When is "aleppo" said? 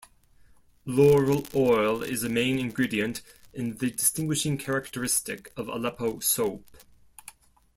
5.67-6.17